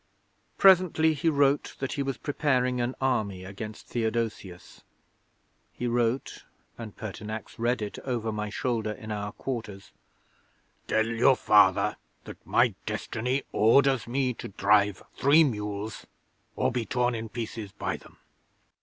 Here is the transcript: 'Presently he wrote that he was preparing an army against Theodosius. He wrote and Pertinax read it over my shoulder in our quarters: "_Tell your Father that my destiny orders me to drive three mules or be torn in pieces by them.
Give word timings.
'Presently 0.57 1.13
he 1.13 1.29
wrote 1.29 1.75
that 1.77 1.93
he 1.93 2.01
was 2.01 2.17
preparing 2.17 2.81
an 2.81 2.95
army 2.99 3.43
against 3.43 3.85
Theodosius. 3.85 4.81
He 5.73 5.85
wrote 5.85 6.43
and 6.75 6.95
Pertinax 6.97 7.59
read 7.59 7.83
it 7.83 7.99
over 7.99 8.31
my 8.31 8.49
shoulder 8.49 8.93
in 8.93 9.11
our 9.11 9.31
quarters: 9.31 9.91
"_Tell 10.87 11.05
your 11.19 11.35
Father 11.35 11.97
that 12.23 12.43
my 12.47 12.73
destiny 12.87 13.43
orders 13.51 14.07
me 14.07 14.33
to 14.33 14.47
drive 14.47 15.03
three 15.15 15.43
mules 15.43 16.07
or 16.55 16.71
be 16.71 16.83
torn 16.83 17.13
in 17.13 17.29
pieces 17.29 17.71
by 17.71 17.95
them. 17.97 18.17